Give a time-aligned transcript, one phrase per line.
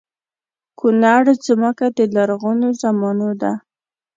[0.79, 3.53] کونړ ځمکه د لرغونو زمانو ده